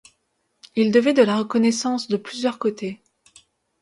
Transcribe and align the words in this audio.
Il 0.75 0.91
devait 0.91 1.13
de 1.13 1.21
la 1.21 1.37
reconnaissance 1.37 2.07
de 2.07 2.17
plusieurs 2.17 2.57
côtés. 2.57 3.03